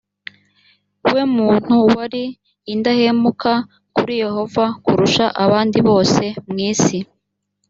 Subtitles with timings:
[1.13, 2.23] we muntu wari
[2.73, 3.51] indahemuka
[3.95, 6.97] kuri yehova kurusha abandi bose mu isi